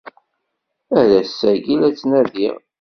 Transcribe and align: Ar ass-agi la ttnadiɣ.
Ar 0.99 1.09
ass-agi 1.21 1.75
la 1.79 1.89
ttnadiɣ. 1.91 2.55